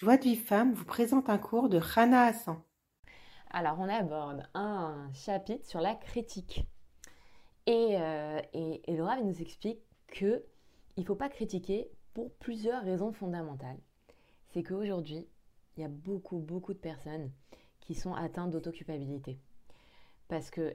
Joie 0.00 0.16
de 0.16 0.22
vie 0.22 0.36
femme 0.36 0.74
vous 0.74 0.84
présente 0.84 1.28
un 1.28 1.38
cours 1.38 1.68
de 1.68 1.76
Rana 1.76 2.26
Hassan. 2.26 2.62
Alors, 3.50 3.80
on 3.80 3.88
aborde 3.88 4.48
un 4.54 5.10
chapitre 5.12 5.66
sur 5.66 5.80
la 5.80 5.96
critique. 5.96 6.64
Et, 7.66 7.96
euh, 7.98 8.40
Laura 8.86 9.20
nous 9.20 9.42
explique 9.42 9.80
que 10.06 10.44
il 10.96 11.00
ne 11.00 11.04
faut 11.04 11.16
pas 11.16 11.28
critiquer 11.28 11.90
pour 12.14 12.32
plusieurs 12.34 12.84
raisons 12.84 13.12
fondamentales. 13.12 13.80
C'est 14.50 14.62
qu'aujourd'hui, 14.62 15.26
il 15.76 15.80
y 15.80 15.84
a 15.84 15.88
beaucoup, 15.88 16.38
beaucoup 16.38 16.74
de 16.74 16.78
personnes 16.78 17.32
qui 17.80 17.96
sont 17.96 18.14
atteintes 18.14 18.52
d'autoculpabilité. 18.52 19.40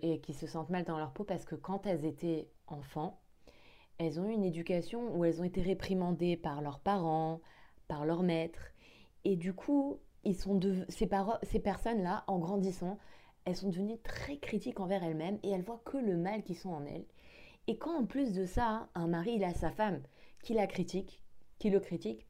Et 0.02 0.20
qui 0.20 0.34
se 0.34 0.48
sentent 0.48 0.70
mal 0.70 0.84
dans 0.84 0.98
leur 0.98 1.14
peau 1.14 1.24
parce 1.24 1.46
que 1.46 1.56
quand 1.56 1.86
elles 1.86 2.04
étaient 2.04 2.50
enfants, 2.68 3.22
elles 4.00 4.20
ont 4.20 4.28
eu 4.28 4.34
une 4.34 4.44
éducation 4.44 5.16
où 5.16 5.24
elles 5.24 5.40
ont 5.40 5.46
été 5.46 5.62
réprimandées 5.62 6.36
par 6.36 6.62
leurs 6.62 6.82
parents, 6.82 7.40
par 7.88 8.06
leurs 8.06 8.24
maîtres. 8.24 8.73
Et 9.26 9.36
du 9.36 9.54
coup, 9.54 10.00
de, 10.26 10.86
ces, 10.90 11.08
personnes-là, 11.60 12.24
en 12.28 12.40
grandissant, 12.40 12.98
elles 13.46 13.56
sont 13.56 13.70
devenues 13.70 14.00
très 14.00 14.38
critiques 14.38 14.80
envers 14.80 15.04
elles-mêmes 15.04 15.40
et 15.44 15.50
elles 15.50 15.64
voient 15.64 15.82
que 15.86 15.98
le 15.98 16.18
mal 16.18 16.44
qui 16.44 16.56
sont 16.56 16.70
en 16.70 16.86
elles. 16.86 17.06
Et 17.68 17.78
quand 17.78 17.98
en 17.98 18.06
plus 18.06 18.34
de 18.34 18.46
ça, 18.46 18.88
un 18.96 19.08
mari, 19.08 19.34
il 19.36 19.44
a 19.44 19.54
sa 19.54 19.72
femme 19.72 20.02
qui 20.42 20.54
la 20.54 20.68
critique, 20.68 21.22
qui 21.60 21.70
le 21.70 21.80
critique, 21.80 22.28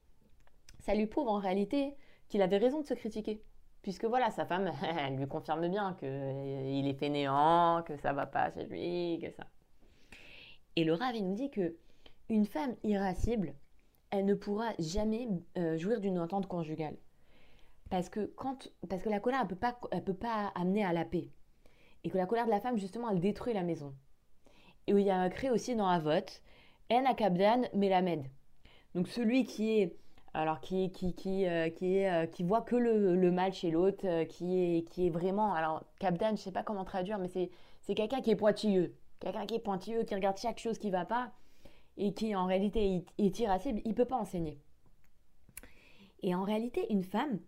ça 0.79 0.93
lui 0.93 1.07
prouve 1.07 1.27
en 1.27 1.39
réalité 1.39 1.95
qu'il 2.29 2.41
avait 2.41 2.57
raison 2.57 2.81
de 2.81 2.87
se 2.87 2.93
critiquer. 2.93 3.41
Puisque 3.81 4.05
voilà, 4.05 4.31
sa 4.31 4.45
femme, 4.45 4.71
elle 4.99 5.15
lui 5.15 5.27
confirme 5.27 5.67
bien 5.69 5.95
qu'il 5.99 6.87
est 6.87 6.97
fainéant, 6.99 7.83
que 7.83 7.97
ça 7.97 8.13
va 8.13 8.25
pas 8.25 8.51
chez 8.51 8.65
lui, 8.65 9.19
que 9.19 9.31
ça. 9.31 9.47
Et 10.75 10.83
le 10.83 10.93
Rav, 10.93 11.15
il 11.15 11.27
nous 11.27 11.35
dit 11.35 11.51
que 11.51 11.75
une 12.29 12.45
femme 12.45 12.75
irascible, 12.83 13.53
elle 14.13 14.25
ne 14.25 14.35
pourra 14.35 14.73
jamais 14.77 15.27
euh, 15.57 15.75
jouir 15.75 15.99
d'une 15.99 16.19
entente 16.19 16.47
conjugale. 16.47 16.95
Parce 17.89 18.09
que, 18.09 18.31
quand, 18.35 18.69
parce 18.87 19.01
que 19.01 19.09
la 19.09 19.19
colère, 19.19 19.39
elle 19.41 19.47
ne 19.47 19.49
peut, 19.49 19.55
pas, 19.55 19.73
peut 20.05 20.13
pas 20.13 20.51
amener 20.53 20.85
à 20.85 20.93
la 20.93 21.03
paix. 21.03 21.29
Et 22.03 22.11
que 22.11 22.17
la 22.17 22.27
colère 22.27 22.45
de 22.45 22.51
la 22.51 22.59
femme, 22.59 22.77
justement, 22.77 23.09
elle 23.09 23.19
détruit 23.19 23.55
la 23.55 23.63
maison. 23.63 23.95
Et 24.85 24.91
il 24.91 24.99
y 24.99 25.09
a 25.09 25.25
écrit 25.25 25.49
aussi 25.49 25.75
dans 25.75 25.89
la 25.89 25.97
vote, 25.97 26.43
En 26.91 27.05
akabdan 27.05 27.63
melamed. 27.73 28.25
Donc 28.93 29.07
celui 29.07 29.45
qui 29.45 29.79
est 29.79 29.97
alors 30.35 30.61
qui, 30.61 30.91
qui, 30.91 31.15
qui, 31.15 31.47
euh, 31.47 31.69
qui, 31.71 32.05
euh, 32.05 32.27
qui 32.27 32.43
voit 32.43 32.61
que 32.61 32.75
le, 32.75 33.31
mal 33.31 33.51
chez 33.53 33.71
l'autre, 33.71 34.23
qui, 34.25 34.77
est, 34.77 34.83
qui 34.89 35.07
est 35.07 35.09
vraiment... 35.09 35.53
Alors, 35.53 35.83
Kabdan, 35.99 36.35
je 36.35 36.41
sais 36.41 36.51
pas 36.51 36.63
comment 36.63 36.85
traduire, 36.85 37.17
mais 37.17 37.29
c'est 37.29 37.95
quelqu'un 37.95 38.21
qui 38.21 38.31
est 38.31 38.35
pointilleux. 38.35 38.95
Quelqu'un 39.19 39.45
qui 39.47 39.55
est 39.55 39.59
pointilleux, 39.59 40.03
qui 40.03 40.13
regarde 40.13 40.37
chaque 40.37 40.59
chose 40.59 40.77
qui 40.77 40.91
va 40.91 41.05
pas 41.05 41.31
et 41.97 42.13
qui 42.13 42.35
en 42.35 42.45
réalité 42.45 43.03
est 43.17 43.39
irascible, 43.39 43.81
il 43.85 43.91
ne 43.91 43.95
peut 43.95 44.05
pas 44.05 44.17
enseigner. 44.17 44.59
Et 46.21 46.33
en 46.33 46.43
réalité, 46.43 46.85
une 46.89 47.03
femme, 47.03 47.39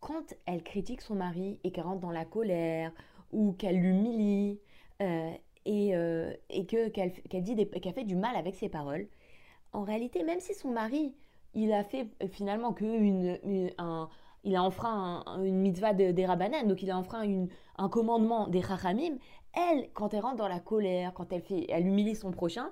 quand 0.00 0.34
elle 0.46 0.62
critique 0.62 1.00
son 1.00 1.14
mari 1.14 1.58
et 1.64 1.72
qu'elle 1.72 1.84
rentre 1.84 2.00
dans 2.00 2.10
la 2.10 2.24
colère 2.24 2.92
ou 3.32 3.52
qu'elle 3.52 3.80
l'humilie 3.80 4.60
euh, 5.00 5.30
et, 5.64 5.96
euh, 5.96 6.32
qu'elle, 6.48 7.42
dit 7.42 7.56
qu'elle 7.80 7.94
fait 7.94 8.04
du 8.04 8.16
mal 8.16 8.36
avec 8.36 8.54
ses 8.54 8.68
paroles, 8.68 9.06
en 9.72 9.82
réalité, 9.82 10.22
même 10.22 10.40
si 10.40 10.54
son 10.54 10.70
mari, 10.70 11.14
il 11.54 11.72
a 11.72 11.84
fait 11.84 12.08
euh, 12.22 12.28
finalement 12.28 12.72
que 12.72 12.84
une, 12.84 13.70
un, 13.78 14.08
il 14.44 14.56
a 14.56 14.62
enfreint 14.62 15.24
une 15.44 15.60
mitzvah 15.60 15.94
des 15.94 16.26
Rabbanan, 16.26 16.66
donc 16.66 16.82
il 16.82 16.90
a 16.90 16.96
enfreint 16.96 17.22
une, 17.22 17.48
un 17.76 17.88
commandement 17.88 18.48
des 18.48 18.62
Chachamim, 18.62 19.18
elle, 19.54 19.90
quand 19.92 20.14
elle 20.14 20.20
rentre 20.20 20.36
dans 20.36 20.48
la 20.48 20.60
colère, 20.60 21.12
quand 21.14 21.32
elle, 21.32 21.42
fait, 21.42 21.66
elle 21.68 21.86
humilie 21.86 22.16
son 22.16 22.30
prochain, 22.30 22.70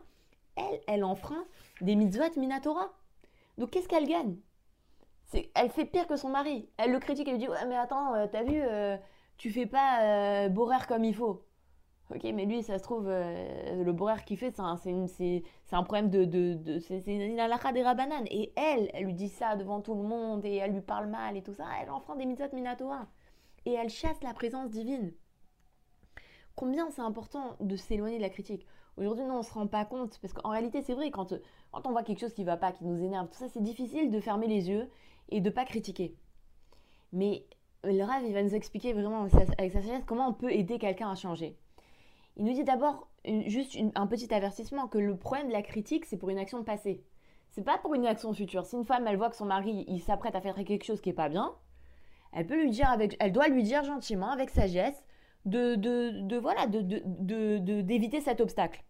elle, 0.57 0.81
elle 0.87 1.05
enfreint 1.05 1.45
des 1.81 1.97
mitzvot 1.97 2.39
minatora. 2.39 2.93
Donc 3.59 3.71
qu'est-ce 3.71 3.89
qu'elle 3.89 4.07
gagne? 4.07 4.37
Elle 5.55 5.71
fait 5.71 5.85
pire 5.85 6.07
que 6.07 6.17
son 6.17 6.29
mari. 6.29 6.69
Elle 6.77 6.93
le 6.93 6.99
critique, 6.99 7.29
elle 7.29 7.35
lui 7.35 7.41
dit 7.41 7.49
Ouais, 7.49 7.67
mais 7.69 7.77
attends, 7.77 8.15
euh, 8.15 8.27
t'as 8.31 8.43
vu, 8.43 8.61
euh, 8.61 8.97
tu 9.37 9.51
fais 9.51 9.67
pas 9.67 10.03
euh, 10.03 10.49
borer 10.49 10.77
comme 10.89 11.05
il 11.05 11.15
faut. 11.15 11.45
Ok, 12.13 12.25
mais 12.35 12.45
lui, 12.45 12.63
ça 12.65 12.79
se 12.79 12.83
trouve, 12.83 13.07
euh, 13.07 13.85
le 13.85 13.93
borer 13.93 14.25
qu'il 14.27 14.37
fait, 14.37 14.51
c'est 14.51 14.61
un, 14.61 15.83
problème 15.85 16.11
de. 16.11 16.25
de, 16.25 16.55
de 16.55 16.79
c'est 16.81 17.01
une 17.07 17.39
halakha 17.39 17.71
des 17.73 17.83
rabananes. 17.85 18.27
Et 18.31 18.53
elle, 18.57 18.91
elle 18.93 19.05
lui 19.05 19.15
dit 19.15 19.29
ça 19.29 19.55
devant 19.55 19.81
tout 19.81 19.95
le 19.95 20.03
monde 20.03 20.45
et 20.45 20.57
elle 20.57 20.73
lui 20.73 20.81
parle 20.81 21.07
mal 21.07 21.37
et 21.37 21.43
tout 21.43 21.55
ça. 21.55 21.67
Elle 21.81 21.91
enfreint 21.91 22.17
des 22.17 22.27
mitzvot 22.27 22.53
minatora. 22.53 23.07
Et 23.65 23.75
elle 23.75 23.91
chasse 23.91 24.21
la 24.25 24.35
présence 24.35 24.71
divine. 24.71 25.13
Combien 26.57 26.91
c'est 26.91 27.03
important 27.03 27.57
de 27.61 27.77
s'éloigner 27.77 28.17
de 28.17 28.23
la 28.23 28.31
critique? 28.31 28.67
Aujourd'hui, 29.01 29.25
nous, 29.25 29.35
on 29.35 29.39
ne 29.39 29.43
se 29.43 29.53
rend 29.53 29.67
pas 29.67 29.85
compte. 29.85 30.19
Parce 30.21 30.33
qu'en 30.33 30.51
réalité, 30.51 30.83
c'est 30.83 30.95
vrai, 30.95 31.11
quand, 31.11 31.35
quand 31.73 31.87
on 31.87 31.91
voit 31.91 32.03
quelque 32.03 32.21
chose 32.21 32.35
qui 32.35 32.43
ne 32.43 32.47
va 32.47 32.57
pas, 32.57 32.73
qui 32.73 32.85
nous 32.85 33.03
énerve, 33.03 33.29
tout 33.29 33.39
ça, 33.39 33.49
c'est 33.49 33.63
difficile 33.63 34.11
de 34.11 34.21
fermer 34.21 34.47
les 34.47 34.69
yeux 34.69 34.89
et 35.31 35.41
de 35.41 35.49
ne 35.49 35.55
pas 35.55 35.65
critiquer. 35.65 36.15
Mais 37.13 37.47
le 37.83 38.03
Rav, 38.03 38.23
il 38.25 38.35
va 38.35 38.43
nous 38.43 38.55
expliquer 38.55 38.93
vraiment 38.93 39.23
avec 39.23 39.33
sa 39.33 39.47
sagesse 39.81 40.05
comment 40.07 40.29
on 40.29 40.35
peut 40.35 40.53
aider 40.53 40.79
quelqu'un 40.79 41.11
à 41.11 41.15
changer. 41.15 41.57
Il 42.37 42.45
nous 42.45 42.53
dit 42.53 42.65
d'abord 42.65 43.09
juste 43.25 43.77
un 43.95 44.07
petit 44.07 44.33
avertissement 44.33 44.87
que 44.87 44.99
le 44.99 45.17
problème 45.17 45.49
de 45.49 45.53
la 45.53 45.63
critique, 45.63 46.05
c'est 46.05 46.17
pour 46.17 46.31
une 46.31 46.39
action 46.39 46.63
passée. 46.63 47.03
C'est 47.49 47.65
pas 47.65 47.79
pour 47.79 47.95
une 47.95 48.07
action 48.07 48.33
future. 48.33 48.65
Si 48.65 48.77
une 48.77 48.85
femme, 48.85 49.07
elle 49.09 49.17
voit 49.17 49.31
que 49.31 49.37
son 49.37 49.47
mari, 49.47 49.85
il 49.89 50.01
s'apprête 50.01 50.37
à 50.37 50.41
faire 50.41 50.55
quelque 50.55 50.85
chose 50.85 51.01
qui 51.01 51.11
est 51.11 51.15
pas 51.15 51.29
bien, 51.29 51.53
elle 52.33 52.47
peut 52.47 52.63
lui 52.63 52.71
dire 52.71 52.89
avec, 52.89 53.17
elle 53.19 53.33
doit 53.33 53.49
lui 53.49 53.63
dire 53.63 53.83
gentiment, 53.83 54.31
avec 54.31 54.51
sagesse, 54.51 55.03
de, 55.47 55.75
de, 55.75 56.21
de 56.23 56.37
voilà, 56.37 56.67
de, 56.67 57.59
d'éviter 57.81 58.21
cet 58.21 58.41
obstacle. 58.41 58.85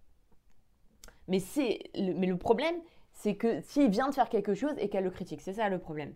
Mais, 1.31 1.39
c'est, 1.39 1.79
mais 1.97 2.27
le 2.27 2.37
problème, 2.37 2.77
c'est 3.13 3.37
que 3.37 3.63
s'il 3.63 3.91
vient 3.91 4.09
de 4.09 4.15
faire 4.15 4.29
quelque 4.29 4.55
chose 4.55 4.75
et 4.79 4.91
qu'elle 4.91 5.05
le 5.05 5.11
critique, 5.11 5.41
c'est 5.41 5.55
ça 5.55 5.69
le 5.69 5.79
problème. 5.79 6.15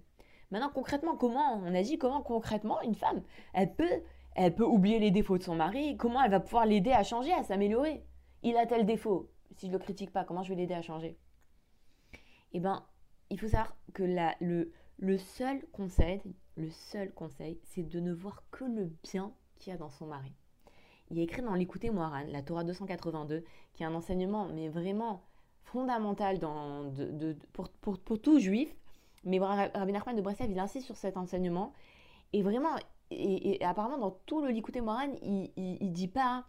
Maintenant, 0.51 0.71
concrètement, 0.73 1.17
comment 1.17 1.55
on 1.65 1.75
agit 1.75 1.97
Comment 1.99 2.21
concrètement 2.21 2.83
une 2.83 2.95
femme, 2.95 3.23
elle 3.55 3.75
peut, 3.75 4.65
oublier 4.65 4.99
les 4.99 5.11
défauts 5.11 5.39
de 5.39 5.43
son 5.43 5.55
mari 5.55 5.97
Comment 5.97 6.23
elle 6.23 6.31
va 6.31 6.41
pouvoir 6.41 6.67
l'aider 6.67 6.93
à 6.93 7.03
changer, 7.03 7.33
à 7.33 7.43
s'améliorer? 7.43 8.05
Il 8.43 8.57
a 8.57 8.67
tel 8.67 8.85
défaut. 8.85 9.31
Si 9.57 9.69
je 9.69 9.73
le 9.73 9.79
critique 9.79 10.13
pas, 10.13 10.25
comment 10.25 10.43
je 10.43 10.51
vais 10.51 10.57
l'aider 10.57 10.75
à 10.75 10.83
changer? 10.83 11.17
Eh 12.53 12.61
ben, 12.61 12.85
il 13.31 13.41
faut 13.41 13.49
savoir 13.49 13.75
que 13.95 14.03
le, 14.03 14.31
le 14.41 14.73
le 14.99 15.19
seul 15.19 15.65
conseil, 15.73 16.23
c'est 17.65 17.83
de 17.83 18.01
ne 18.01 18.13
voir 18.13 18.45
que 18.51 18.65
le 18.65 18.93
bien 19.03 19.35
qu'il 19.59 19.73
y 19.73 19.75
a 19.75 19.79
dans 19.79 19.91
son 19.91 20.07
mari. 20.07 20.33
Il 21.11 21.19
est 21.19 21.25
écrit 21.25 21.43
dans 21.43 21.55
l'écouter 21.55 21.91
Moiran, 21.91 22.25
la 22.29 22.43
Torah 22.43 22.65
282, 22.65 23.45
qui 23.75 23.83
est 23.83 23.87
un 23.87 23.95
enseignement, 23.95 24.47
mais 24.47 24.69
vraiment 24.69 25.23
fondamental 25.65 26.39
pour, 27.83 27.99
tout 28.21 28.39
juif. 28.39 28.75
Mais 29.25 29.39
Rabbi 29.39 29.93
Nachman 29.93 30.17
de 30.17 30.23
Breslev, 30.23 30.51
il 30.51 30.59
insiste 30.59 30.87
sur 30.87 30.97
cet 30.97 31.17
enseignement. 31.17 31.73
Et 32.33 32.43
vraiment, 32.43 32.77
et, 33.11 33.63
apparemment, 33.65 33.99
dans 33.99 34.11
tout 34.27 34.41
le 34.41 34.49
l'écouter 34.49 34.81
Moiran, 34.81 35.13
il, 35.23 35.51
il, 35.57 35.93
dit 35.93 36.09
pas. 36.09 36.45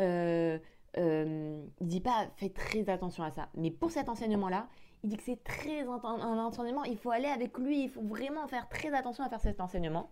Euh, 0.00 0.58
euh, 0.96 1.62
il 1.80 1.86
dit 1.86 2.00
pas 2.00 2.28
faites 2.36 2.54
très 2.54 2.88
attention 2.88 3.22
à 3.22 3.30
ça. 3.30 3.48
Mais 3.54 3.70
pour 3.70 3.90
cet 3.90 4.08
enseignement-là, 4.08 4.68
il 5.02 5.10
dit 5.10 5.16
que 5.16 5.22
c'est 5.22 5.42
très 5.44 5.82
un 5.82 6.38
enseignement, 6.38 6.84
il 6.84 6.96
faut 6.96 7.10
aller 7.10 7.28
avec 7.28 7.56
lui, 7.58 7.84
il 7.84 7.88
faut 7.88 8.02
vraiment 8.02 8.46
faire 8.48 8.68
très 8.68 8.92
attention 8.94 9.22
à 9.22 9.28
faire 9.28 9.40
cet 9.40 9.60
enseignement. 9.60 10.10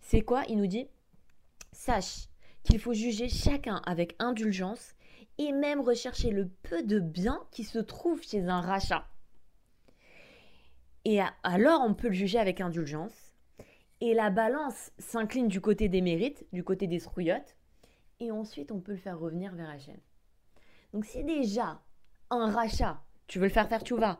C'est 0.00 0.22
quoi? 0.22 0.42
Il 0.48 0.58
nous 0.58 0.66
dit 0.66 0.88
Sache 1.72 2.28
qu'il 2.62 2.78
faut 2.78 2.92
juger 2.92 3.28
chacun 3.28 3.82
avec 3.84 4.14
indulgence 4.18 4.94
et 5.38 5.52
même 5.52 5.80
rechercher 5.80 6.30
le 6.30 6.48
peu 6.48 6.82
de 6.82 7.00
bien 7.00 7.40
qui 7.50 7.64
se 7.64 7.78
trouve 7.78 8.22
chez 8.22 8.48
un 8.48 8.60
rachat. 8.60 9.06
Et 11.04 11.20
alors 11.42 11.82
on 11.82 11.94
peut 11.94 12.08
le 12.08 12.14
juger 12.14 12.38
avec 12.38 12.60
indulgence. 12.60 13.32
Et 14.00 14.14
la 14.14 14.30
balance 14.30 14.90
s'incline 14.98 15.48
du 15.48 15.60
côté 15.60 15.88
des 15.88 16.00
mérites, 16.00 16.44
du 16.52 16.64
côté 16.64 16.86
des 16.86 16.98
srouillottes. 16.98 17.56
Et 18.20 18.30
ensuite 18.30 18.72
on 18.72 18.80
peut 18.80 18.92
le 18.92 18.98
faire 18.98 19.18
revenir 19.18 19.54
vers 19.54 19.70
Hachem. 19.70 19.98
Donc 20.92 21.04
si 21.04 21.24
déjà 21.24 21.80
un 22.30 22.50
rachat, 22.50 23.02
tu 23.26 23.38
veux 23.38 23.46
le 23.46 23.52
faire 23.52 23.68
faire 23.68 23.82
tu 23.82 23.96
vas, 23.96 24.18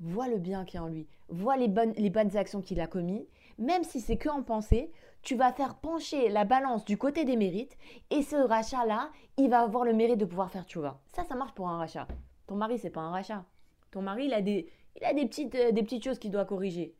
vois 0.00 0.28
le 0.28 0.38
bien 0.38 0.64
qui 0.64 0.76
est 0.76 0.80
en 0.80 0.88
lui, 0.88 1.06
vois 1.28 1.56
les 1.56 1.68
bonnes, 1.68 1.92
les 1.96 2.10
bonnes 2.10 2.36
actions 2.36 2.62
qu'il 2.62 2.80
a 2.80 2.86
commises, 2.86 3.28
même 3.58 3.84
si 3.84 4.00
c'est 4.00 4.16
que 4.16 4.28
en 4.28 4.42
pensée, 4.42 4.92
tu 5.22 5.34
vas 5.34 5.52
faire 5.52 5.74
pencher 5.74 6.28
la 6.28 6.44
balance 6.44 6.84
du 6.84 6.96
côté 6.96 7.24
des 7.24 7.36
mérites 7.36 7.76
et 8.10 8.22
ce 8.22 8.36
rachat-là, 8.36 9.10
il 9.36 9.50
va 9.50 9.60
avoir 9.60 9.84
le 9.84 9.92
mérite 9.92 10.18
de 10.18 10.24
pouvoir 10.24 10.50
faire 10.50 10.64
vois. 10.74 11.00
Ça, 11.12 11.24
ça 11.24 11.34
marche 11.34 11.54
pour 11.54 11.68
un 11.68 11.78
rachat. 11.78 12.06
Ton 12.46 12.54
mari, 12.54 12.78
c'est 12.78 12.90
pas 12.90 13.00
un 13.00 13.10
rachat. 13.10 13.44
Ton 13.90 14.02
mari, 14.02 14.26
il 14.26 14.34
a 14.34 14.40
des, 14.40 14.70
il 14.96 15.04
a 15.04 15.12
des, 15.12 15.26
petites, 15.26 15.54
euh, 15.54 15.72
des 15.72 15.82
petites 15.82 16.04
choses 16.04 16.18
qu'il 16.18 16.30
doit 16.30 16.44
corriger. 16.44 16.94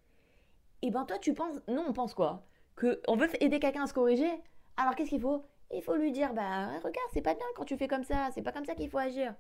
Et 0.83 0.91
ben 0.91 1.05
toi, 1.05 1.19
tu 1.19 1.35
penses, 1.35 1.61
non, 1.69 1.87
on 1.89 1.93
pense 1.93 2.15
quoi? 2.15 2.45
Que 2.77 3.01
on 3.09 3.17
veut 3.17 3.29
aider 3.43 3.59
quelqu'un 3.59 3.85
à 3.85 3.87
se 3.87 3.95
corriger? 3.95 4.31
Alors 4.77 4.95
qu'est-ce 4.95 5.11
qu'il 5.11 5.21
faut? 5.21 5.45
Il 5.73 5.83
faut 5.83 5.97
lui 5.97 6.13
dire, 6.13 6.33
bah 6.35 6.69
regarde, 6.79 7.11
c'est 7.13 7.23
pas 7.23 7.35
bien 7.35 7.47
quand 7.57 7.65
tu 7.65 7.77
fais 7.77 7.89
comme 7.89 8.05
ça, 8.05 8.29
c'est 8.33 8.43
pas 8.43 8.53
comme 8.53 8.65
ça 8.65 8.75
qu'il 8.75 8.89
faut 8.89 8.99
agir. 8.99 9.35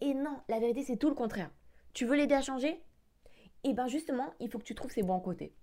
Et 0.00 0.14
non, 0.14 0.36
la 0.48 0.58
vérité, 0.58 0.82
c'est 0.82 0.96
tout 0.96 1.08
le 1.08 1.14
contraire. 1.14 1.50
Tu 1.94 2.04
veux 2.06 2.16
l'aider 2.16 2.34
à 2.34 2.42
changer? 2.42 2.82
Et 3.62 3.72
ben 3.72 3.86
justement, 3.86 4.34
il 4.40 4.50
faut 4.50 4.58
que 4.58 4.64
tu 4.64 4.74
trouves 4.74 4.90
ses 4.90 5.02
bons 5.02 5.20
côtés. 5.20 5.54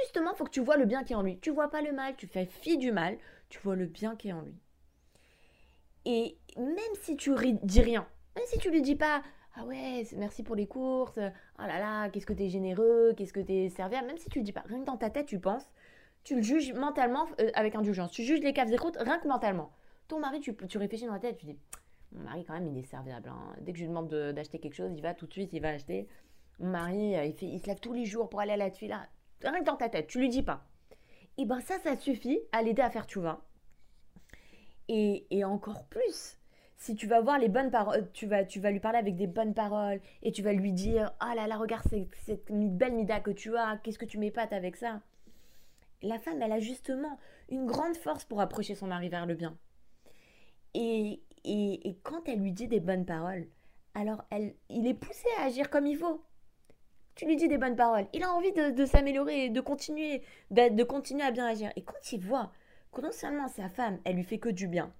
Justement, 0.00 0.32
il 0.32 0.36
faut 0.36 0.44
que 0.44 0.50
tu 0.50 0.60
vois 0.60 0.76
le 0.76 0.86
bien 0.86 1.04
qui 1.04 1.12
est 1.12 1.16
en 1.16 1.22
lui. 1.22 1.38
Tu 1.38 1.50
vois 1.50 1.70
pas 1.70 1.82
le 1.82 1.92
mal, 1.92 2.16
tu 2.16 2.26
fais 2.26 2.46
fi 2.46 2.78
du 2.78 2.92
mal, 2.92 3.18
tu 3.50 3.60
vois 3.60 3.76
le 3.76 3.86
bien 3.86 4.16
qui 4.16 4.28
est 4.28 4.32
en 4.32 4.40
lui. 4.40 4.58
Et 6.06 6.38
même 6.56 6.94
si 7.02 7.16
tu 7.16 7.32
dis 7.62 7.82
rien, 7.82 8.08
même 8.36 8.44
si 8.46 8.58
tu 8.58 8.70
lui 8.70 8.80
dis 8.80 8.96
pas 8.96 9.22
Ah 9.54 9.64
ouais, 9.66 10.06
merci 10.16 10.42
pour 10.42 10.56
les 10.56 10.66
courses. 10.66 11.18
Oh 11.18 11.62
là 11.62 11.78
là, 11.78 12.08
qu'est-ce 12.08 12.26
que 12.26 12.32
t'es 12.32 12.48
généreux, 12.48 13.12
qu'est-ce 13.16 13.34
que 13.34 13.40
t'es 13.40 13.68
serviable. 13.68 14.06
Même 14.06 14.18
si 14.18 14.30
tu 14.30 14.38
le 14.38 14.44
dis 14.44 14.52
pas, 14.52 14.64
rien 14.66 14.80
que 14.80 14.86
dans 14.86 14.96
ta 14.96 15.10
tête, 15.10 15.26
tu 15.26 15.38
penses, 15.38 15.70
tu 16.24 16.36
le 16.36 16.42
juges 16.42 16.72
mentalement 16.72 17.26
euh, 17.40 17.50
avec 17.54 17.74
indulgence. 17.74 18.12
Tu 18.12 18.24
juges 18.24 18.40
les 18.40 18.54
caves 18.54 18.72
et 18.72 18.76
croûtes 18.76 18.96
rien 18.98 19.18
que 19.18 19.28
mentalement. 19.28 19.72
Ton 20.08 20.20
mari, 20.20 20.40
tu, 20.40 20.56
tu 20.56 20.78
réfléchis 20.78 21.04
dans 21.04 21.12
la 21.12 21.20
tête, 21.20 21.36
tu 21.36 21.46
dis, 21.46 21.58
mon 22.12 22.24
mari 22.24 22.44
quand 22.44 22.54
même, 22.54 22.66
il 22.66 22.78
est 22.78 22.90
serviable. 22.90 23.28
Hein. 23.28 23.54
Dès 23.60 23.72
que 23.72 23.78
je 23.78 23.84
lui 23.84 23.88
demande 23.88 24.08
d'acheter 24.08 24.58
quelque 24.58 24.74
chose, 24.74 24.92
il 24.94 25.02
va 25.02 25.14
tout 25.14 25.26
de 25.26 25.32
suite, 25.32 25.52
il 25.52 25.60
va 25.60 25.70
acheter. 25.70 26.08
Mon 26.58 26.70
mari, 26.70 27.16
euh, 27.16 27.24
il, 27.24 27.60
se 27.60 27.66
lève 27.66 27.80
tous 27.80 27.92
les 27.92 28.04
jours 28.04 28.28
pour 28.28 28.40
aller 28.40 28.52
à 28.52 28.56
la 28.56 28.68
là. 28.68 29.06
Rien 29.42 29.60
que 29.60 29.64
dans 29.64 29.76
ta 29.76 29.88
tête, 29.88 30.08
tu 30.08 30.18
lui 30.18 30.28
dis 30.28 30.42
pas. 30.42 30.66
Et 31.38 31.46
ben 31.46 31.60
ça, 31.60 31.78
ça 31.78 31.96
suffit 31.96 32.40
à 32.52 32.62
l'aider 32.62 32.82
à 32.82 32.90
faire 32.90 33.06
tu 33.06 33.20
vas. 33.20 33.40
Et, 34.88 35.26
et 35.30 35.44
encore 35.44 35.86
plus, 35.86 36.36
si 36.80 36.94
tu 36.94 37.06
vas 37.06 37.20
voir 37.20 37.38
les 37.38 37.50
bonnes 37.50 37.70
paroles, 37.70 38.10
tu 38.12 38.26
vas, 38.26 38.44
tu 38.44 38.58
vas 38.58 38.70
lui 38.70 38.80
parler 38.80 38.98
avec 38.98 39.14
des 39.14 39.26
bonnes 39.26 39.52
paroles 39.52 40.00
et 40.22 40.32
tu 40.32 40.42
vas 40.42 40.54
lui 40.54 40.72
dire 40.72 41.12
Ah 41.20 41.34
là 41.34 41.46
là, 41.46 41.58
regarde 41.58 41.84
cette, 42.24 42.50
belle 42.50 42.94
mida 42.94 43.20
que 43.20 43.30
tu 43.30 43.54
as, 43.54 43.78
qu'est-ce 43.82 43.98
que 43.98 44.06
tu 44.06 44.16
m'épates 44.16 44.54
avec 44.54 44.76
ça 44.76 45.02
La 46.00 46.18
femme, 46.18 46.40
elle 46.40 46.52
a 46.52 46.58
justement 46.58 47.18
une 47.50 47.66
grande 47.66 47.96
force 47.96 48.24
pour 48.24 48.40
approcher 48.40 48.74
son 48.74 48.86
mari 48.86 49.10
vers 49.10 49.26
le 49.26 49.34
bien. 49.34 49.58
Et, 50.72 51.22
et, 51.44 51.96
quand 52.02 52.28
elle 52.28 52.40
lui 52.40 52.52
dit 52.52 52.68
des 52.68 52.80
bonnes 52.80 53.06
paroles, 53.06 53.46
alors 53.94 54.24
elle, 54.30 54.54
il 54.68 54.86
est 54.86 54.94
poussé 54.94 55.26
à 55.38 55.44
agir 55.44 55.70
comme 55.70 55.86
il 55.86 55.96
faut. 55.96 56.22
Tu 57.14 57.26
lui 57.26 57.36
dis 57.36 57.48
des 57.48 57.58
bonnes 57.58 57.76
paroles, 57.76 58.06
il 58.12 58.22
a 58.22 58.32
envie 58.32 58.52
de, 58.52 58.86
s'améliorer, 58.86 59.50
de 59.50 59.60
continuer, 59.60 60.22
de, 60.50 60.82
continuer 60.84 61.22
à 61.22 61.30
bien 61.30 61.46
agir. 61.46 61.70
Et 61.76 61.82
quand 61.82 62.12
il 62.12 62.20
voit 62.20 62.52
que 62.92 63.00
non 63.00 63.12
seulement 63.12 63.48
sa 63.48 63.68
femme, 63.68 63.98
elle 64.04 64.16
lui 64.16 64.24
fait 64.24 64.38
que 64.38 64.48
du 64.48 64.68
bien, 64.68 64.92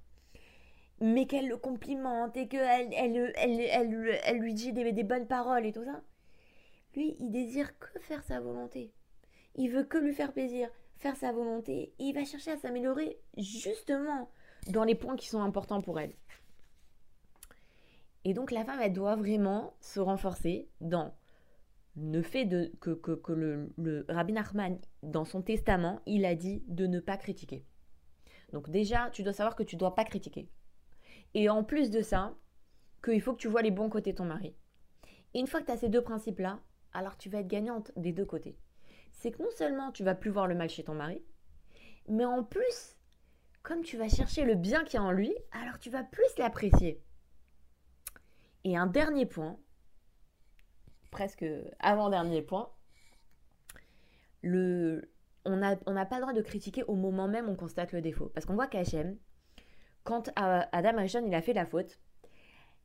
mais 1.01 1.27
qu'elle 1.27 1.49
le 1.49 1.57
complimente 1.57 2.37
et 2.37 2.49
qu'elle 2.49 2.93
elle, 2.93 3.33
elle, 3.37 4.21
elle, 4.25 4.39
lui 4.39 4.55
dit 4.55 4.73
des, 4.73 4.93
des, 4.93 5.05
bonnes 5.05 5.27
paroles 5.27 5.67
et 5.67 5.73
tout 5.73 5.85
ça. 5.85 6.03
Lui, 6.95 7.17
il 7.21 7.31
désire 7.31 7.79
que 7.79 7.99
faire 8.01 8.23
sa 8.25 8.41
volonté. 8.41 8.93
Il 9.55 9.71
veut 9.71 9.85
que 9.85 9.99
lui 9.99 10.13
faire 10.13 10.33
plaisir, 10.33 10.69
faire 10.97 11.17
sa 11.17 11.33
volonté. 11.33 11.95
Et 11.99 12.05
il 12.05 12.15
va 12.15 12.25
chercher 12.25 12.51
à 12.53 12.57
s'améliorer 12.57 13.19
justement 13.37 14.29
dans 14.69 14.85
les 14.85 14.95
points 14.95 15.17
qui 15.17 15.29
sont 15.29 15.43
importants 15.43 15.81
pour 15.81 15.99
elle. 16.01 16.15
Et 18.25 18.35
donc 18.35 18.51
la 18.51 18.65
femme, 18.65 18.81
elle 18.83 18.93
doit 18.93 19.17
vraiment 19.17 19.75
se 19.81 20.01
renforcer 20.01 20.69
dans 20.81 21.15
le 21.97 22.23
fait 22.23 22.49
que, 22.81 22.91
que, 22.91 23.33
le, 23.33 23.73
le 23.79 24.05
Rabbi 24.09 24.33
Nachman, 24.33 24.79
dans 25.03 25.25
son 25.25 25.43
testament, 25.43 26.01
il 26.07 26.25
a 26.25 26.35
dit 26.35 26.63
de 26.69 26.87
ne 26.87 27.01
pas 27.01 27.17
critiquer. 27.17 27.65
Donc 28.53 28.71
déjà, 28.71 29.11
tu 29.11 29.23
dois 29.23 29.33
savoir 29.33 29.57
que 29.57 29.63
tu 29.63 29.77
dois 29.77 29.95
pas 29.95 30.05
critiquer. 30.05 30.49
Et 31.35 31.49
en 31.49 31.65
plus 31.65 31.91
de 31.91 32.03
ça, 32.03 32.35
qu'il 33.05 33.21
faut 33.21 33.33
que 33.33 33.41
tu 33.41 33.49
vois 33.49 33.63
les 33.63 33.71
bons 33.71 33.89
côtés 33.89 34.13
de 34.13 34.19
ton 34.19 34.25
mari. 34.25 34.55
Et 35.35 35.41
une 35.41 35.47
fois 35.47 35.61
que 35.61 35.67
tu 35.67 35.73
as 35.73 35.77
ces 35.77 35.89
deux 35.89 36.03
principes-là, 36.03 36.61
alors 36.93 37.17
tu 37.17 37.29
vas 37.29 37.41
être 37.41 37.49
gagnante 37.49 37.93
des 37.97 38.13
deux 38.13 38.25
côtés. 38.25 38.57
C'est 39.13 39.31
que 39.31 39.43
non 39.43 39.51
seulement 39.51 39.93
tu 39.93 40.05
vas 40.05 40.15
plus 40.15 40.31
voir 40.31 40.47
le 40.47 40.55
mal 40.55 40.69
chez 40.69 40.85
ton 40.85 40.95
mari, 40.95 41.23
mais 42.09 42.25
en 42.25 42.43
plus, 42.43 42.97
comme 43.63 43.83
tu 43.83 43.97
vas 43.97 44.09
chercher 44.09 44.45
le 44.45 44.55
bien 44.55 44.85
qui 44.85 44.97
est 44.97 45.01
en 45.01 45.13
lui, 45.13 45.35
alors 45.53 45.79
tu 45.79 45.91
vas 45.91 46.03
plus 46.03 46.29
l'apprécier. 46.39 47.03
Et 48.65 48.77
un 48.77 48.87
dernier 48.87 49.27
point, 49.27 49.59
presque 51.11 51.45
avant-dernier 51.79 52.43
point, 52.43 52.71
on 54.45 55.57
n'a 55.57 55.77
pas 56.07 56.17
le 56.17 56.21
droit 56.21 56.33
de 56.33 56.43
critiquer 56.43 56.85
au 56.85 56.95
moment 56.95 57.29
même 57.29 57.49
où 57.49 57.53
on 57.53 57.57
constate 57.57 57.93
le 57.93 58.01
défaut. 58.01 58.31
Parce 58.35 58.47
qu'on 58.47 58.55
voit 58.55 58.67
qu'Hachem, 58.67 59.19
quand 60.05 60.31
Adam 60.37 60.99
Arishon 60.99 61.27
il 61.27 61.35
a 61.35 61.43
fait 61.43 61.53
la 61.53 61.67
faute, 61.67 61.99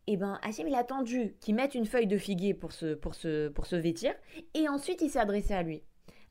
eh 0.08 0.18
ben 0.18 0.40
Hachem 0.44 0.68
il 0.68 0.76
a 0.76 0.80
attendu 0.80 1.36
qu'il 1.40 1.56
mette 1.56 1.76
une 1.76 1.86
feuille 1.86 2.08
de 2.08 2.18
figuier 2.18 2.54
pour 2.54 2.74
se 2.74 3.76
vêtir, 3.76 4.14
et 4.54 4.68
ensuite 4.68 5.02
il 5.02 5.10
s'est 5.10 5.20
adressé 5.20 5.54
à 5.54 5.64
lui. 5.64 5.84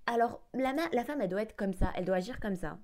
Alors 0.06 0.47
la, 0.52 0.75
la 0.93 1.05
femme 1.05 1.23
elle 1.23 1.31
doit 1.31 1.43
être 1.43 1.56
comme 1.56 1.73
ça, 1.73 1.90
elle 1.97 2.05
doit 2.05 2.17
agir 2.17 2.38
comme 2.40 2.56
ça, 2.56 2.79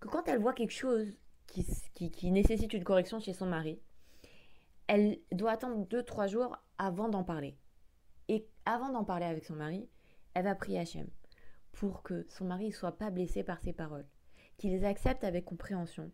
que 0.00 0.08
quand 0.08 0.28
elle 0.28 0.40
voit 0.40 0.52
quelque 0.52 0.72
chose 0.72 1.12
qui, 1.46 2.30
nécessite 2.30 2.72
une 2.72 2.84
correction 2.84 3.20
chez 3.20 3.32
son 3.32 3.46
mari, 3.46 3.80
elle 4.86 5.18
doit 5.32 5.52
attendre 5.52 5.86
2-3 5.86 6.28
jours 6.28 6.56
avant 6.78 7.08
d'en 7.08 7.24
parler. 7.24 7.56
Et 8.28 8.46
avant 8.64 8.90
d'en 8.90 9.04
parler 9.04 9.26
avec 9.26 9.44
son 9.44 9.54
mari, 9.54 9.88
elle 10.34 10.44
va 10.44 10.54
prier 10.54 10.78
Hachem 10.78 11.08
pour 11.72 12.02
que 12.02 12.26
son 12.28 12.44
mari 12.44 12.66
ne 12.66 12.72
soit 12.72 12.98
pas 12.98 13.10
blessé 13.10 13.44
par 13.44 13.60
ses 13.60 13.72
paroles, 13.72 14.06
qu'il 14.56 14.70
les 14.70 14.84
accepte 14.84 15.22
avec 15.22 15.44
compréhension 15.44 16.10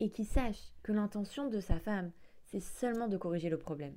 et 0.00 0.10
qu'il 0.10 0.26
sache 0.26 0.72
que 0.82 0.92
l'intention 0.92 1.48
de 1.48 1.60
sa 1.60 1.78
femme, 1.78 2.10
c'est 2.46 2.60
seulement 2.60 3.06
de 3.06 3.16
corriger 3.16 3.48
le 3.48 3.58
problème. 3.58 3.96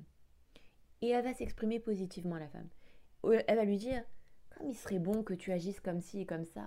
Et 1.02 1.08
elle 1.08 1.24
va 1.24 1.34
s'exprimer 1.34 1.80
positivement 1.80 2.36
à 2.36 2.40
la 2.40 2.48
femme. 2.48 2.68
Elle 3.24 3.56
va 3.56 3.64
lui 3.64 3.76
dire 3.78 4.04
Comme 4.50 4.68
il 4.68 4.76
serait 4.76 5.00
bon 5.00 5.22
que 5.24 5.34
tu 5.34 5.52
agisses 5.52 5.80
comme 5.80 6.00
ci 6.00 6.20
et 6.20 6.26
comme 6.26 6.44
ça, 6.44 6.66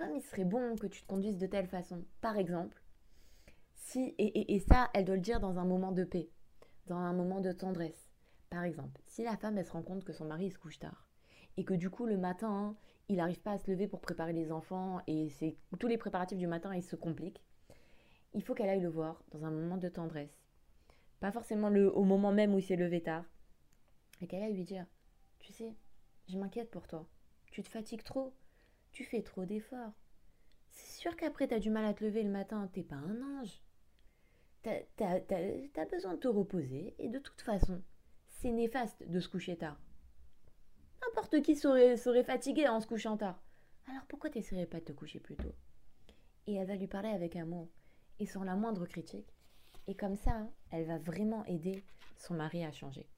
comme 0.00 0.16
il 0.16 0.22
serait 0.22 0.46
bon 0.46 0.76
que 0.76 0.86
tu 0.86 1.02
te 1.02 1.06
conduises 1.06 1.36
de 1.36 1.46
telle 1.46 1.66
façon. 1.66 2.02
Par 2.22 2.38
exemple, 2.38 2.82
si, 3.74 4.14
et, 4.16 4.54
et 4.54 4.58
ça, 4.58 4.88
elle 4.94 5.04
doit 5.04 5.16
le 5.16 5.20
dire 5.20 5.40
dans 5.40 5.58
un 5.58 5.66
moment 5.66 5.92
de 5.92 6.04
paix, 6.04 6.30
dans 6.86 6.96
un 6.96 7.12
moment 7.12 7.42
de 7.42 7.52
tendresse. 7.52 8.08
Par 8.48 8.64
exemple, 8.64 8.98
si 9.06 9.22
la 9.22 9.36
femme, 9.36 9.58
elle 9.58 9.66
se 9.66 9.72
rend 9.72 9.82
compte 9.82 10.04
que 10.04 10.14
son 10.14 10.24
mari 10.24 10.50
se 10.50 10.58
couche 10.58 10.78
tard, 10.78 11.06
et 11.58 11.64
que 11.64 11.74
du 11.74 11.90
coup, 11.90 12.06
le 12.06 12.16
matin, 12.16 12.74
il 13.08 13.16
n'arrive 13.16 13.42
pas 13.42 13.52
à 13.52 13.58
se 13.58 13.70
lever 13.70 13.88
pour 13.88 14.00
préparer 14.00 14.32
les 14.32 14.52
enfants, 14.52 15.02
et 15.06 15.28
c'est 15.28 15.58
tous 15.78 15.86
les 15.86 15.98
préparatifs 15.98 16.38
du 16.38 16.46
matin, 16.46 16.74
ils 16.74 16.82
se 16.82 16.96
compliquent, 16.96 17.42
il 18.32 18.42
faut 18.42 18.54
qu'elle 18.54 18.70
aille 18.70 18.80
le 18.80 18.88
voir 18.88 19.22
dans 19.32 19.44
un 19.44 19.50
moment 19.50 19.76
de 19.76 19.90
tendresse. 19.90 20.40
Pas 21.20 21.30
forcément 21.30 21.68
le, 21.68 21.94
au 21.94 22.04
moment 22.04 22.32
même 22.32 22.54
où 22.54 22.58
il 22.58 22.64
s'est 22.64 22.76
levé 22.76 23.02
tard. 23.02 23.26
Et 24.22 24.26
qu'elle 24.26 24.44
aille 24.44 24.54
lui 24.54 24.64
dire 24.64 24.86
Tu 25.40 25.52
sais, 25.52 25.74
je 26.26 26.38
m'inquiète 26.38 26.70
pour 26.70 26.88
toi. 26.88 27.06
Tu 27.50 27.62
te 27.62 27.68
fatigues 27.68 28.02
trop. 28.02 28.32
Tu 28.92 29.04
fais 29.04 29.22
trop 29.22 29.44
d'efforts. 29.44 29.92
C'est 30.70 31.00
sûr 31.00 31.16
qu'après, 31.16 31.48
tu 31.48 31.54
as 31.54 31.58
du 31.58 31.70
mal 31.70 31.84
à 31.84 31.94
te 31.94 32.04
lever 32.04 32.22
le 32.22 32.30
matin. 32.30 32.68
T'es 32.72 32.82
pas 32.82 32.96
un 32.96 33.40
ange. 33.40 33.62
T'as 34.62 34.80
as, 35.00 35.84
besoin 35.86 36.14
de 36.14 36.20
te 36.20 36.28
reposer. 36.28 36.94
Et 36.98 37.08
de 37.08 37.18
toute 37.18 37.40
façon, 37.40 37.82
c'est 38.28 38.50
néfaste 38.50 39.02
de 39.08 39.20
se 39.20 39.28
coucher 39.28 39.56
tard. 39.56 39.78
N'importe 41.02 41.42
qui 41.42 41.56
serait, 41.56 42.24
fatigué 42.24 42.68
en 42.68 42.80
se 42.80 42.86
couchant 42.86 43.16
tard. 43.16 43.40
Alors 43.88 44.04
pourquoi 44.08 44.30
t'essaierais 44.30 44.66
pas 44.66 44.80
de 44.80 44.84
te 44.84 44.92
coucher 44.92 45.18
plus 45.18 45.36
tôt? 45.36 45.54
Et 46.46 46.54
elle 46.54 46.66
va 46.66 46.76
lui 46.76 46.86
parler 46.86 47.08
avec 47.08 47.36
amour 47.36 47.68
et 48.18 48.26
sans 48.26 48.44
la 48.44 48.54
moindre 48.54 48.86
critique. 48.86 49.34
Et 49.86 49.94
comme 49.94 50.16
ça, 50.16 50.32
hein, 50.32 50.50
elle 50.70 50.86
va 50.86 50.98
vraiment 50.98 51.44
aider 51.46 51.82
son 52.16 52.34
mari 52.34 52.64
à 52.64 52.70
changer. 52.70 53.08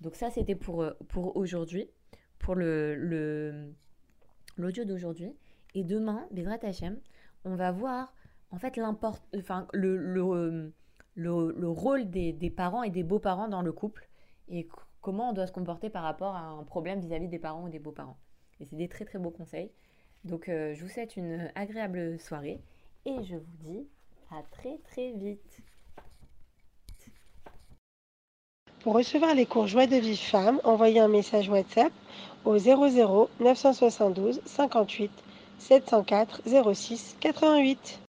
Donc 0.00 0.14
ça, 0.14 0.30
c'était 0.30 0.54
pour, 0.54 0.82
euh, 0.82 0.92
pour 1.08 1.36
aujourd'hui, 1.36 1.90
pour 2.38 2.54
le, 2.54 3.74
l'audio 4.56 4.84
d'aujourd'hui. 4.84 5.34
Et 5.74 5.84
demain, 5.84 6.26
Bezrat 6.30 6.58
Hachem, 6.62 6.98
on 7.44 7.54
va 7.54 7.70
voir 7.72 8.12
en 8.50 8.58
fait 8.58 8.78
enfin, 9.36 9.66
le, 9.72 9.96
le, 9.96 10.72
le, 11.14 11.68
rôle 11.68 12.10
des, 12.10 12.32
des, 12.32 12.50
parents 12.50 12.82
et 12.82 12.90
des 12.90 13.02
beaux-parents 13.02 13.48
dans 13.48 13.62
le 13.62 13.72
couple 13.72 14.08
et 14.48 14.68
comment 15.00 15.30
on 15.30 15.32
doit 15.32 15.46
se 15.46 15.52
comporter 15.52 15.90
par 15.90 16.02
rapport 16.02 16.34
à 16.34 16.42
un 16.42 16.64
problème 16.64 17.00
vis-à-vis 17.00 17.28
des 17.28 17.38
parents 17.38 17.64
ou 17.64 17.68
des 17.68 17.78
beaux-parents. 17.78 18.18
Et 18.60 18.66
c'est 18.66 18.76
des 18.76 18.88
très 18.88 19.04
très 19.04 19.18
beaux 19.18 19.30
conseils. 19.30 19.70
Donc 20.24 20.48
euh, 20.48 20.74
je 20.74 20.82
vous 20.84 20.90
souhaite 20.90 21.16
une 21.16 21.50
agréable 21.54 22.18
soirée 22.18 22.60
et 23.06 23.22
je 23.22 23.36
vous 23.36 23.56
dis 23.60 23.86
à 24.30 24.42
très 24.50 24.78
très 24.78 25.12
vite. 25.12 25.62
Pour 28.80 28.94
recevoir 28.94 29.34
les 29.34 29.46
cours 29.46 29.66
Joie 29.66 29.86
de 29.86 29.96
vie 29.96 30.16
femme, 30.16 30.60
envoyez 30.64 31.00
un 31.00 31.08
message 31.08 31.48
WhatsApp 31.48 31.92
au 32.44 32.58
00 32.58 33.28
972 33.40 34.40
58 34.46 35.10
704 35.58 36.40
06 36.74 37.16
88. 37.20 38.00